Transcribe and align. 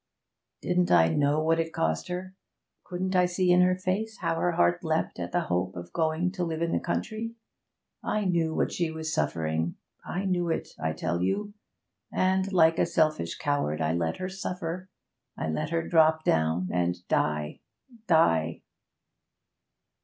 'Didn't 0.63 0.89
I 0.89 1.09
know 1.09 1.43
what 1.43 1.59
it 1.59 1.71
cost 1.71 2.07
her? 2.07 2.35
Couldn't 2.83 3.15
I 3.15 3.27
see 3.27 3.51
in 3.51 3.61
her 3.61 3.75
face 3.75 4.17
how 4.17 4.39
her 4.39 4.53
heart 4.53 4.83
leapt 4.83 5.19
at 5.19 5.31
the 5.31 5.41
hope 5.41 5.75
of 5.75 5.93
going 5.93 6.31
to 6.31 6.43
live 6.43 6.63
in 6.63 6.71
the 6.71 6.79
country! 6.79 7.35
I 8.03 8.25
knew 8.25 8.55
what 8.55 8.71
she 8.71 8.89
was 8.89 9.13
suffering; 9.13 9.75
I 10.03 10.25
knew 10.25 10.49
it, 10.49 10.69
I 10.79 10.93
tell 10.93 11.21
you! 11.21 11.53
And, 12.11 12.51
like 12.51 12.79
a 12.79 12.85
selfish 12.87 13.37
coward, 13.37 13.79
I 13.79 13.93
let 13.93 14.17
her 14.17 14.27
suffer 14.27 14.89
I 15.37 15.49
let 15.49 15.69
her 15.69 15.87
drop 15.87 16.23
down 16.23 16.69
and 16.71 17.07
die 17.07 17.59
die!' 18.07 18.63